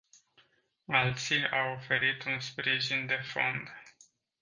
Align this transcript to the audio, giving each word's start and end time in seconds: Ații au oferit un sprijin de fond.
Ații 0.87 1.49
au 1.49 1.73
oferit 1.75 2.23
un 2.23 2.39
sprijin 2.39 3.05
de 3.07 3.19
fond. 3.23 3.73